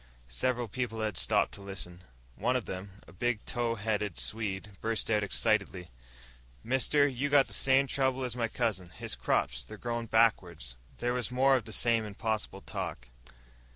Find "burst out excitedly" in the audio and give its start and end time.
4.81-5.89